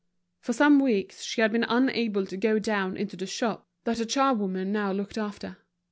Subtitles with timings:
[0.39, 4.03] For some weeks she had been unable to go down into the shop that a
[4.07, 5.57] charwoman now looked after.